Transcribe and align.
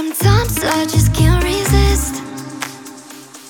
Sometimes 0.00 0.56
I 0.64 0.86
just 0.86 1.12
can't 1.12 1.44
resist. 1.44 2.22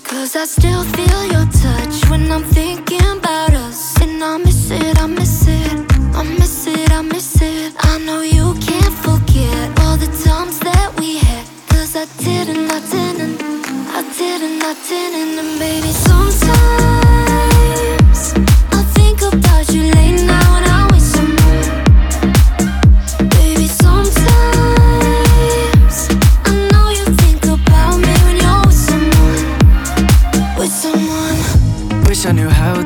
Cause 0.03 0.35
I 0.35 0.47
still 0.47 0.83
feel 0.83 1.25
your 1.27 1.47
touch 1.63 2.11
when 2.11 2.29
I'm 2.33 2.43
thinking 2.43 3.07
about 3.17 3.55
us. 3.55 3.97
And 4.03 4.21
I 4.21 4.37
miss 4.37 4.69
it, 4.73 4.99
I 4.99 5.07
miss 5.07 5.47
it, 5.47 5.73
I 6.13 6.25
miss 6.25 6.67
it, 6.67 6.91
I 6.91 7.03
miss 7.03 7.41
it. 7.41 7.73
I 7.79 7.99
know 7.99 8.23
you 8.23 8.55
can't 8.55 8.97
forget 9.07 9.79
all 9.83 9.97
the 9.97 10.11
times 10.27 10.59
that 10.67 10.93
we 10.99 11.19
had. 11.19 11.47
Cause 11.69 11.95
I 11.95 12.07
didn't, 12.19 12.69
I 12.69 12.81
didn't, 12.91 13.41
I 13.99 14.03
didn't, 14.19 14.61
I 14.71 14.75
didn't. 14.89 15.39
And 15.39 15.57
maybe 15.57 15.93
sometimes 16.09 17.15
I 18.73 18.83
think 18.97 19.23
about 19.23 19.73
you 19.73 19.83
lately. 19.95 20.20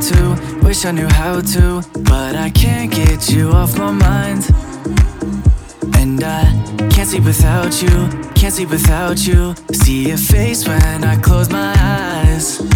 to, 0.09 0.61
wish 0.63 0.85
I 0.85 0.91
knew 0.91 1.07
how 1.07 1.41
to, 1.41 1.83
but 2.03 2.37
I 2.37 2.51
can't 2.51 2.91
get 2.93 3.31
you 3.31 3.51
off 3.51 3.79
my 3.79 3.91
mind. 3.91 4.51
And 5.97 6.23
I 6.23 6.45
can't 6.91 7.09
sleep 7.09 7.25
without 7.25 7.81
you, 7.81 8.09
can't 8.35 8.53
sleep 8.53 8.71
without 8.71 9.27
you. 9.27 9.55
See 9.73 10.09
your 10.09 10.19
face 10.19 10.69
when 10.69 11.05
I 11.05 11.17
close 11.17 11.49
my 11.49 11.75
eyes. 11.79 12.74